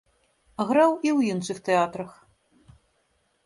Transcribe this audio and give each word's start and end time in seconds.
Граў 0.69 0.91
і 0.95 1.09
ў 1.17 1.35
іншых 1.35 1.57
тэатрах. 1.69 2.11